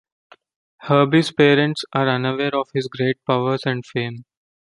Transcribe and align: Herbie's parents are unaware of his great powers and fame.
Herbie's 0.79 1.31
parents 1.31 1.85
are 1.93 2.09
unaware 2.09 2.55
of 2.55 2.69
his 2.73 2.87
great 2.87 3.23
powers 3.23 3.61
and 3.67 3.85
fame. 3.85 4.25